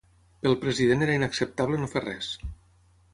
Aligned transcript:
Pel 0.45 0.55
president 0.63 1.05
era 1.07 1.17
inacceptable 1.19 1.79
no 1.83 1.91
fer 1.91 2.03
res. 2.07 2.31